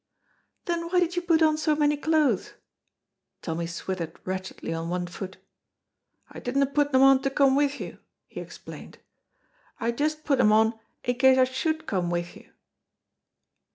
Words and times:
"Then 0.65 0.87
why 0.89 0.99
did 0.99 1.15
you 1.15 1.21
put 1.21 1.43
on 1.43 1.57
so 1.57 1.75
many 1.75 1.95
clothes?" 1.95 2.53
Tommy 3.43 3.67
swithered 3.67 4.19
wretchedly 4.25 4.73
on 4.73 4.89
one 4.89 5.05
foot. 5.05 5.37
"I 6.31 6.39
didna 6.39 6.65
put 6.65 6.91
them 6.91 7.03
on 7.03 7.21
to 7.21 7.29
come 7.29 7.55
wi' 7.55 7.65
you," 7.77 7.99
he 8.27 8.39
explained, 8.39 8.97
"I 9.79 9.91
just 9.91 10.25
put 10.25 10.39
them 10.39 10.51
on 10.51 10.73
in 11.03 11.19
case 11.19 11.37
I 11.37 11.43
should 11.43 11.85
come 11.85 12.09
wi' 12.09 12.27
you." 12.33 12.51